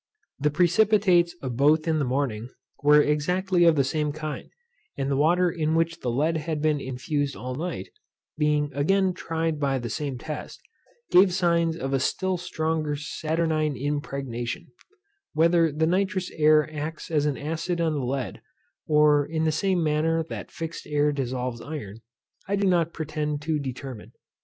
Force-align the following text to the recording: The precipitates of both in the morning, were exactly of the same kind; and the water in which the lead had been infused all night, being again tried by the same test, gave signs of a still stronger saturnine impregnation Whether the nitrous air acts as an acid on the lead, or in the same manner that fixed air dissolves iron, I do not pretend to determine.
The 0.39 0.49
precipitates 0.49 1.35
of 1.43 1.55
both 1.57 1.87
in 1.87 1.99
the 1.99 2.05
morning, 2.05 2.49
were 2.81 3.03
exactly 3.03 3.65
of 3.65 3.75
the 3.75 3.83
same 3.83 4.11
kind; 4.11 4.49
and 4.97 5.11
the 5.11 5.15
water 5.15 5.47
in 5.51 5.75
which 5.75 5.99
the 5.99 6.09
lead 6.09 6.37
had 6.37 6.59
been 6.59 6.81
infused 6.81 7.35
all 7.35 7.53
night, 7.53 7.89
being 8.35 8.71
again 8.73 9.13
tried 9.13 9.59
by 9.59 9.77
the 9.77 9.91
same 9.91 10.17
test, 10.17 10.59
gave 11.11 11.31
signs 11.31 11.77
of 11.77 11.93
a 11.93 11.99
still 11.99 12.37
stronger 12.37 12.95
saturnine 12.95 13.77
impregnation 13.77 14.69
Whether 15.33 15.71
the 15.71 15.85
nitrous 15.85 16.31
air 16.31 16.67
acts 16.73 17.11
as 17.11 17.27
an 17.27 17.37
acid 17.37 17.79
on 17.79 17.93
the 17.93 18.03
lead, 18.03 18.41
or 18.87 19.23
in 19.27 19.43
the 19.43 19.51
same 19.51 19.83
manner 19.83 20.23
that 20.23 20.49
fixed 20.49 20.87
air 20.87 21.11
dissolves 21.11 21.61
iron, 21.61 22.01
I 22.47 22.55
do 22.55 22.65
not 22.67 22.91
pretend 22.91 23.43
to 23.43 23.59
determine. 23.59 24.13